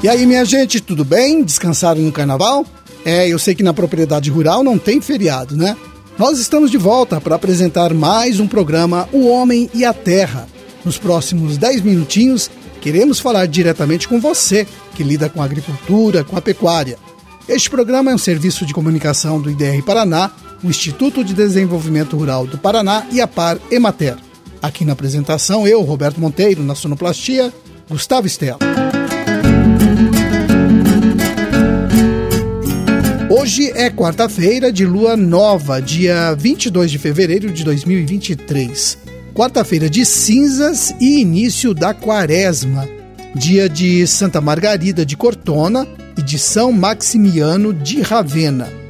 [0.00, 1.42] E aí, minha gente, tudo bem?
[1.42, 2.64] Descansaram no carnaval?
[3.04, 5.76] É, eu sei que na propriedade rural não tem feriado, né?
[6.16, 10.48] Nós estamos de volta para apresentar mais um programa O Homem e a Terra.
[10.84, 12.50] Nos próximos 10 minutinhos,
[12.80, 16.96] queremos falar diretamente com você que lida com a agricultura, com a pecuária.
[17.48, 20.30] Este programa é um serviço de comunicação do IDR Paraná,
[20.62, 24.16] o Instituto de Desenvolvimento Rural do Paraná e a Par Emater.
[24.60, 27.52] Aqui na apresentação, eu, Roberto Monteiro, na sonoplastia,
[27.88, 28.58] Gustavo Estela.
[33.30, 38.98] Hoje é quarta-feira de lua nova, dia 22 de fevereiro de 2023.
[39.32, 42.88] Quarta-feira de cinzas e início da quaresma.
[43.34, 45.86] Dia de Santa Margarida de Cortona
[46.16, 48.87] e de São Maximiano de Ravenna.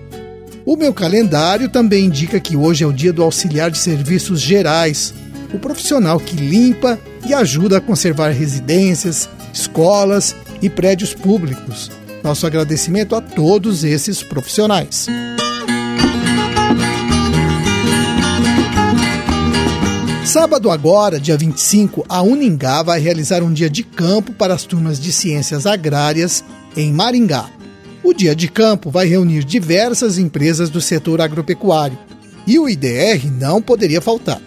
[0.68, 5.14] O meu calendário também indica que hoje é o dia do auxiliar de serviços gerais,
[5.50, 11.90] o profissional que limpa e ajuda a conservar residências, escolas e prédios públicos.
[12.22, 15.06] Nosso agradecimento a todos esses profissionais.
[20.22, 25.00] Sábado agora, dia 25, a Uningá vai realizar um dia de campo para as turmas
[25.00, 26.44] de ciências agrárias
[26.76, 27.57] em Maringá.
[28.08, 31.98] O dia de campo vai reunir diversas empresas do setor agropecuário
[32.46, 34.40] e o IDR não poderia faltar.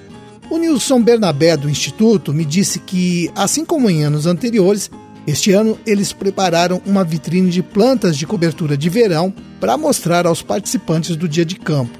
[0.49, 4.89] O Nilson Bernabé do Instituto me disse que, assim como em anos anteriores,
[5.27, 10.41] este ano, eles prepararam uma vitrine de plantas de cobertura de verão para mostrar aos
[10.41, 11.99] participantes do dia de campo.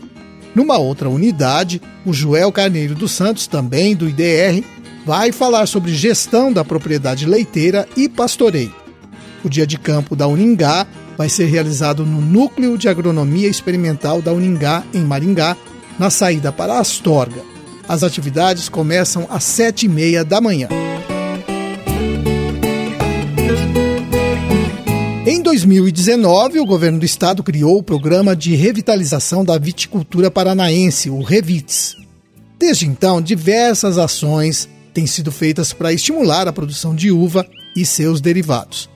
[0.56, 4.66] Numa outra unidade, o Joel Carneiro dos Santos, também do IDR,
[5.06, 8.74] vai falar sobre gestão da propriedade leiteira e pastoreio.
[9.44, 10.88] O dia de campo da Uningá
[11.22, 15.56] vai ser realizado no Núcleo de Agronomia Experimental da Uningá, em Maringá,
[16.00, 17.44] na saída para Astorga.
[17.88, 20.68] As atividades começam às sete e meia da manhã.
[25.28, 31.22] Em 2019, o governo do estado criou o Programa de Revitalização da Viticultura Paranaense, o
[31.22, 31.98] REVITS.
[32.58, 37.46] Desde então, diversas ações têm sido feitas para estimular a produção de uva
[37.76, 38.90] e seus derivados.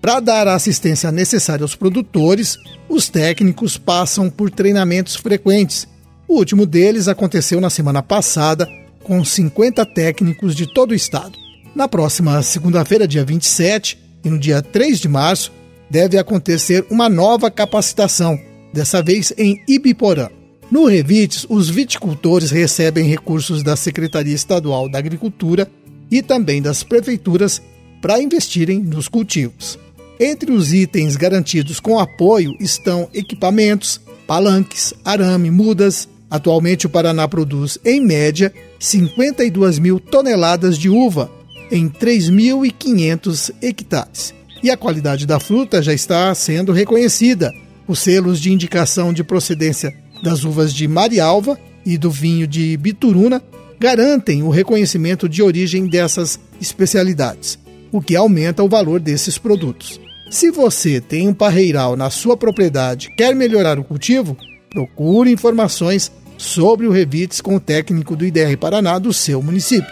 [0.00, 2.56] Para dar a assistência necessária aos produtores,
[2.88, 5.88] os técnicos passam por treinamentos frequentes.
[6.26, 8.68] O último deles aconteceu na semana passada,
[9.02, 11.36] com 50 técnicos de todo o estado.
[11.74, 15.52] Na próxima segunda-feira, dia 27, e no dia 3 de março,
[15.90, 18.38] deve acontecer uma nova capacitação,
[18.72, 20.28] dessa vez em Ibiporã.
[20.70, 25.68] No Revites, os viticultores recebem recursos da Secretaria Estadual da Agricultura
[26.10, 27.62] e também das prefeituras
[28.02, 29.78] para investirem nos cultivos.
[30.20, 36.08] Entre os itens garantidos com apoio estão equipamentos, palanques, arame, mudas.
[36.30, 41.30] Atualmente, o Paraná produz, em média, 52 mil toneladas de uva
[41.70, 47.52] em 3.500 hectares e a qualidade da fruta já está sendo reconhecida.
[47.86, 53.42] Os selos de indicação de procedência das uvas de Marialva e do vinho de Bituruna
[53.78, 57.58] garantem o reconhecimento de origem dessas especialidades,
[57.92, 60.00] o que aumenta o valor desses produtos.
[60.30, 64.36] Se você tem um parreiral na sua propriedade quer melhorar o cultivo,
[64.68, 69.90] procure informações sobre o Revites com o técnico do IDR Paraná do seu município.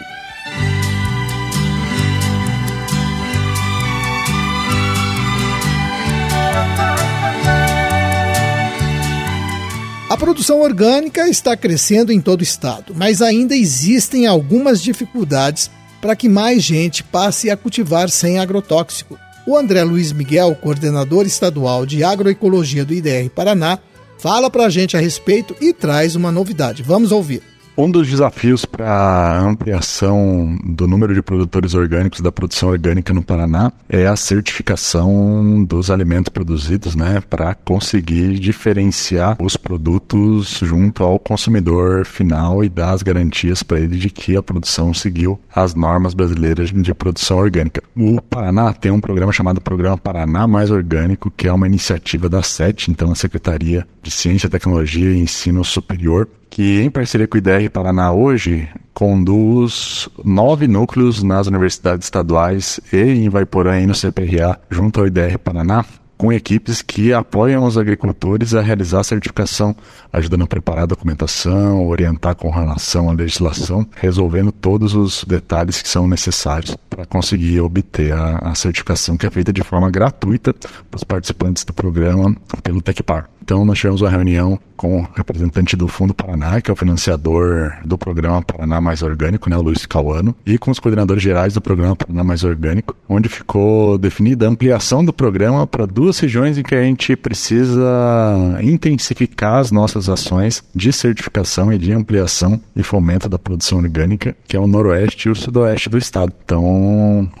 [10.07, 15.69] A produção orgânica está crescendo em todo o estado, mas ainda existem algumas dificuldades
[15.99, 19.17] para que mais gente passe a cultivar sem agrotóxico.
[19.47, 23.79] O André Luiz Miguel, coordenador estadual de agroecologia do IDR Paraná,
[24.17, 26.83] fala para a gente a respeito e traz uma novidade.
[26.83, 27.41] Vamos ouvir.
[27.79, 33.21] Um dos desafios para a ampliação do número de produtores orgânicos da produção orgânica no
[33.21, 41.19] Paraná é a certificação dos alimentos produzidos, né, para conseguir diferenciar os produtos junto ao
[41.19, 46.15] consumidor final e dar as garantias para ele de que a produção seguiu as normas
[46.15, 47.83] brasileiras de produção orgânica.
[47.95, 52.41] O Paraná tem um programa chamado Programa Paraná Mais Orgânico, que é uma iniciativa da
[52.41, 57.37] SET, então a Secretaria de Ciência, Tecnologia e Ensino Superior, que em parceria com o
[57.37, 64.59] IDR Paraná hoje conduz nove núcleos nas universidades estaduais e em Vaiporã e no CPRA
[64.69, 65.85] junto ao IDR Paraná
[66.17, 69.75] com equipes que apoiam os agricultores a realizar a certificação,
[70.11, 75.87] ajudando a preparar a documentação, orientar com relação à legislação, resolvendo todos os detalhes que
[75.87, 80.97] são necessários para conseguir obter a, a, certificação que é feita de forma gratuita para
[80.97, 83.29] os participantes do programa pelo Tecpar.
[83.47, 87.73] Então nós tivemos uma reunião com o representante do Fundo Paraná, que é o financiador
[87.85, 91.61] do programa Paraná Mais Orgânico, né, o Luiz Cauano, e com os coordenadores gerais do
[91.61, 96.63] programa Paraná Mais Orgânico, onde ficou definida a ampliação do programa para duas regiões em
[96.63, 103.29] que a gente precisa intensificar as nossas ações de certificação e de ampliação e fomento
[103.29, 106.33] da produção orgânica, que é o noroeste e o sudoeste do estado.
[106.43, 106.63] Então,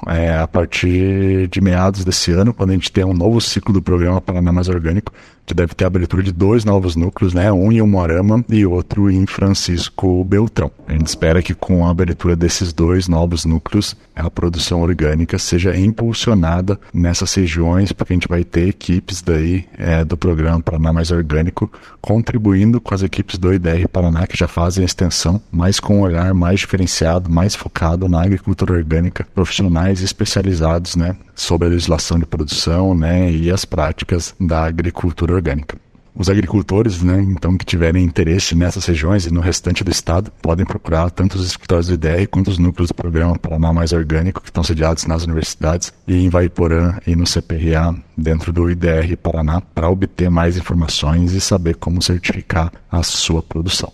[0.07, 3.81] é, a partir de meados desse ano, quando a gente tem um novo ciclo do
[3.81, 5.11] programa Paraná Mais Orgânico,
[5.47, 7.49] que deve ter a abertura de dois novos núcleos, né?
[7.51, 10.69] Um em Umuarama e outro em Francisco Beltrão.
[10.85, 15.77] A gente espera que com a abertura desses dois novos núcleos, a produção orgânica seja
[15.77, 21.11] impulsionada nessas regiões, porque a gente vai ter equipes daí é, do programa Paraná Mais
[21.11, 21.71] Orgânico
[22.01, 26.01] contribuindo com as equipes do IDR Paraná que já fazem a extensão, mas com um
[26.01, 31.15] olhar mais diferenciado, mais focado na agricultura orgânica, profissionais especializados, né?
[31.35, 33.31] Sobre a legislação de produção, né?
[33.31, 35.77] E as práticas da agricultura orgânica.
[36.19, 40.65] Os agricultores, né, então, que tiverem interesse nessas regiões e no restante do estado, podem
[40.65, 44.49] procurar tanto os escritórios do IDR quanto os núcleos do programa Paraná Mais Orgânico, que
[44.49, 49.89] estão sediados nas universidades e em Vaiporã e no CPRA, dentro do IDR Paraná, para
[49.89, 53.93] obter mais informações e saber como certificar a sua produção.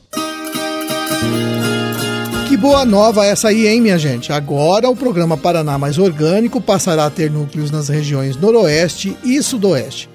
[2.48, 4.32] Que boa nova essa aí, hein, minha gente?
[4.32, 10.13] Agora o programa Paraná Mais Orgânico passará a ter núcleos nas regiões Noroeste e Sudoeste.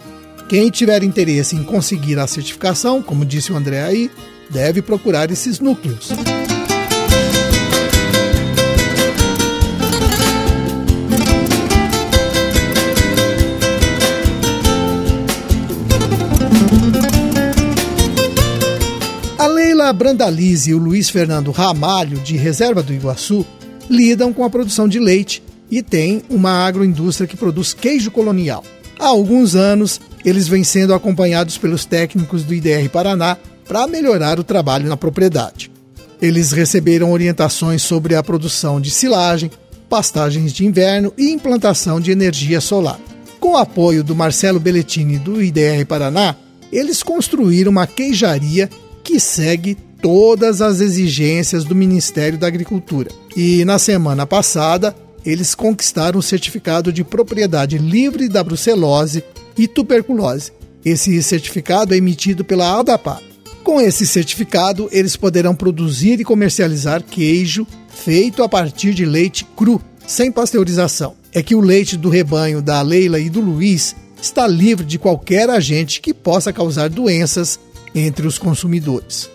[0.49, 4.11] Quem tiver interesse em conseguir a certificação, como disse o André aí,
[4.49, 6.09] deve procurar esses núcleos.
[19.39, 23.45] A Leila Brandalize e o Luiz Fernando Ramalho, de Reserva do Iguaçu,
[23.91, 28.65] lidam com a produção de leite e têm uma agroindústria que produz queijo colonial.
[28.99, 33.37] Há alguns anos, eles vêm sendo acompanhados pelos técnicos do IDR Paraná
[33.67, 35.71] para melhorar o trabalho na propriedade.
[36.21, 39.51] Eles receberam orientações sobre a produção de silagem,
[39.89, 43.01] pastagens de inverno e implantação de energia solar.
[43.39, 46.35] Com o apoio do Marcelo Belletini do IDR Paraná,
[46.73, 48.69] eles construíram uma queijaria
[49.03, 53.11] que segue todas as exigências do Ministério da Agricultura.
[53.37, 54.95] E na semana passada,
[55.25, 59.23] eles conquistaram o certificado de propriedade livre da brucelose
[59.59, 60.53] e tuberculose.
[60.85, 63.21] Esse certificado é emitido pela Aldapar.
[63.65, 69.81] Com esse certificado, eles poderão produzir e comercializar queijo feito a partir de leite cru,
[70.07, 71.15] sem pasteurização.
[71.35, 75.51] É que o leite do rebanho da Leila e do Luiz está livre de qualquer
[75.51, 77.59] agente que possa causar doenças
[77.95, 79.29] entre os consumidores.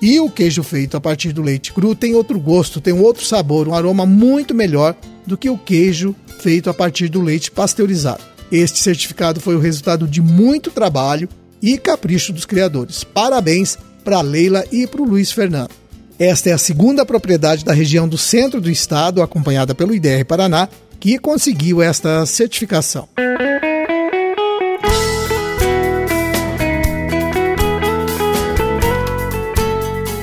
[0.00, 3.66] E o queijo feito a partir do leite cru tem outro gosto, tem outro sabor,
[3.66, 4.94] um aroma muito melhor
[5.26, 8.22] do que o queijo feito a partir do leite pasteurizado.
[8.50, 11.28] Este certificado foi o resultado de muito trabalho
[11.60, 13.04] e capricho dos criadores.
[13.04, 15.70] Parabéns para Leila e para o Luiz Fernando.
[16.18, 20.68] Esta é a segunda propriedade da região do centro do estado, acompanhada pelo IDR Paraná,
[20.98, 23.08] que conseguiu esta certificação.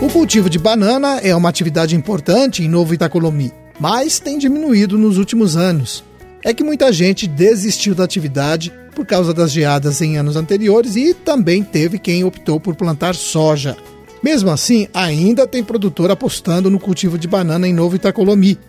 [0.02, 5.18] O cultivo de banana é uma atividade importante em Novo Itacolomi mas tem diminuído nos
[5.18, 6.04] últimos anos.
[6.46, 11.12] É que muita gente desistiu da atividade por causa das geadas em anos anteriores e
[11.12, 13.76] também teve quem optou por plantar soja.
[14.22, 18.60] Mesmo assim, ainda tem produtor apostando no cultivo de banana em Novo Itacolomi.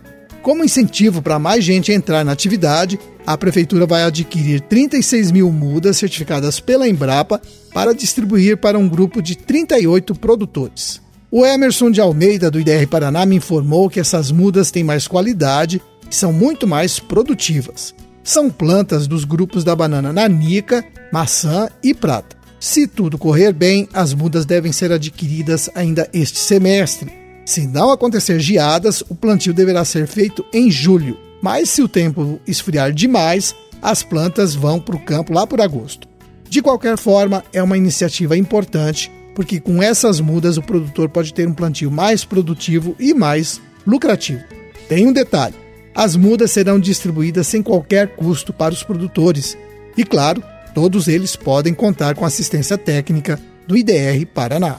[0.41, 5.99] Como incentivo para mais gente entrar na atividade, a prefeitura vai adquirir 36 mil mudas
[5.99, 7.43] certificadas pela Embrapa
[7.75, 11.03] para distribuir para um grupo de 38 produtores.
[11.31, 15.83] O Emerson de Almeida, do IDR Paraná, me informou que essas mudas têm mais qualidade
[16.17, 17.95] são muito mais produtivas.
[18.25, 22.37] São plantas dos grupos da banana nanica, maçã e prata.
[22.59, 27.13] Se tudo correr bem, as mudas devem ser adquiridas ainda este semestre.
[27.45, 31.19] Se não acontecer geadas, o plantio deverá ser feito em julho.
[31.43, 36.09] Mas se o tempo esfriar demais, as plantas vão para o campo lá por agosto.
[36.49, 41.47] De qualquer forma, é uma iniciativa importante porque com essas mudas o produtor pode ter
[41.47, 44.43] um plantio mais produtivo e mais lucrativo.
[44.89, 45.66] Tem um detalhe:
[45.97, 49.57] as mudas serão distribuídas sem qualquer custo para os produtores.
[49.97, 50.43] E claro,
[50.75, 54.77] todos eles podem contar com assistência técnica do IDR Paraná.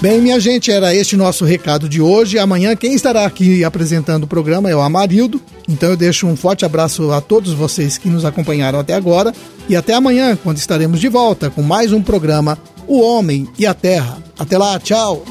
[0.00, 2.38] Bem, minha gente, era este nosso recado de hoje.
[2.38, 5.42] Amanhã quem estará aqui apresentando o programa é o Amarildo.
[5.68, 9.34] Então eu deixo um forte abraço a todos vocês que nos acompanharam até agora
[9.68, 12.56] e até amanhã, quando estaremos de volta com mais um programa
[12.88, 14.22] O Homem e a Terra.
[14.38, 15.22] Até lá, tchau!